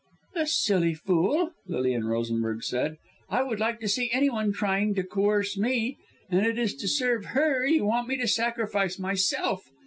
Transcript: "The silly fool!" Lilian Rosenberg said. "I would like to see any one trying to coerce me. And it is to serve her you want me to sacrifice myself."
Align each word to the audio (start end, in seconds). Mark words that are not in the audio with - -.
"The 0.33 0.47
silly 0.47 0.95
fool!" 0.95 1.51
Lilian 1.67 2.07
Rosenberg 2.07 2.63
said. 2.63 2.97
"I 3.29 3.43
would 3.43 3.59
like 3.59 3.79
to 3.81 3.87
see 3.87 4.09
any 4.11 4.31
one 4.31 4.51
trying 4.51 4.95
to 4.95 5.03
coerce 5.03 5.59
me. 5.59 5.99
And 6.27 6.43
it 6.43 6.57
is 6.57 6.73
to 6.77 6.87
serve 6.87 7.25
her 7.37 7.67
you 7.67 7.85
want 7.85 8.07
me 8.07 8.17
to 8.17 8.27
sacrifice 8.27 8.97
myself." 8.97 9.61